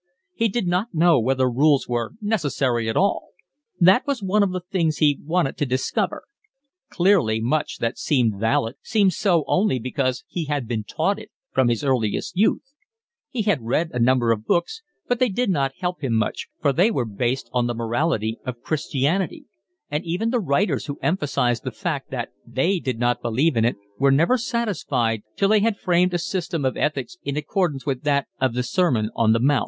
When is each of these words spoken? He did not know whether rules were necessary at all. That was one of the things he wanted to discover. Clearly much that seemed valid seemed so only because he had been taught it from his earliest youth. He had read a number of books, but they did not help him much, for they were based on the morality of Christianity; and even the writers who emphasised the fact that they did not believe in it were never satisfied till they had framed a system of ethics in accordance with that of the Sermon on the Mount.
He 0.33 0.47
did 0.49 0.65
not 0.65 0.95
know 0.95 1.19
whether 1.19 1.47
rules 1.47 1.87
were 1.87 2.13
necessary 2.21 2.89
at 2.89 2.97
all. 2.97 3.33
That 3.79 4.07
was 4.07 4.23
one 4.23 4.41
of 4.41 4.51
the 4.51 4.61
things 4.71 4.97
he 4.97 5.19
wanted 5.23 5.57
to 5.57 5.65
discover. 5.67 6.23
Clearly 6.89 7.39
much 7.39 7.77
that 7.77 7.99
seemed 7.99 8.39
valid 8.39 8.77
seemed 8.81 9.13
so 9.13 9.43
only 9.45 9.77
because 9.77 10.23
he 10.27 10.45
had 10.45 10.67
been 10.67 10.83
taught 10.85 11.19
it 11.19 11.29
from 11.53 11.67
his 11.67 11.83
earliest 11.83 12.35
youth. 12.35 12.63
He 13.29 13.43
had 13.43 13.61
read 13.61 13.91
a 13.93 13.99
number 13.99 14.31
of 14.31 14.47
books, 14.47 14.81
but 15.07 15.19
they 15.19 15.29
did 15.29 15.51
not 15.51 15.73
help 15.79 16.03
him 16.03 16.15
much, 16.15 16.47
for 16.59 16.73
they 16.73 16.89
were 16.89 17.05
based 17.05 17.47
on 17.53 17.67
the 17.67 17.75
morality 17.75 18.39
of 18.43 18.63
Christianity; 18.63 19.45
and 19.91 20.03
even 20.03 20.31
the 20.31 20.39
writers 20.39 20.87
who 20.87 20.97
emphasised 21.03 21.63
the 21.63 21.69
fact 21.69 22.09
that 22.09 22.29
they 22.43 22.79
did 22.79 22.97
not 22.97 23.21
believe 23.21 23.55
in 23.55 23.65
it 23.65 23.75
were 23.99 24.09
never 24.09 24.39
satisfied 24.39 25.21
till 25.35 25.49
they 25.49 25.59
had 25.59 25.77
framed 25.77 26.15
a 26.15 26.17
system 26.17 26.65
of 26.65 26.75
ethics 26.75 27.17
in 27.23 27.37
accordance 27.37 27.85
with 27.85 28.01
that 28.01 28.25
of 28.39 28.55
the 28.55 28.63
Sermon 28.63 29.11
on 29.15 29.31
the 29.33 29.39
Mount. 29.39 29.59